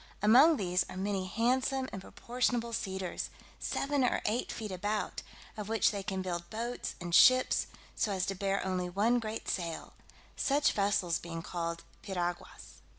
Among 0.23 0.57
these 0.57 0.83
are 0.89 0.97
many 0.97 1.27
handsome 1.27 1.87
and 1.93 2.01
proportionable 2.01 2.73
cedars, 2.73 3.29
seven 3.59 4.03
or 4.03 4.23
eight 4.25 4.51
feet 4.51 4.71
about, 4.71 5.21
of 5.55 5.69
which 5.69 5.91
they 5.91 6.01
can 6.01 6.23
build 6.23 6.49
boats 6.49 6.95
and 6.99 7.13
ships, 7.13 7.67
so 7.95 8.11
as 8.11 8.25
to 8.25 8.33
bear 8.33 8.65
only 8.65 8.89
one 8.89 9.19
great 9.19 9.47
sail; 9.47 9.93
such 10.35 10.71
vessels 10.71 11.19
being 11.19 11.43
called 11.43 11.83
piraguas. 12.01 12.81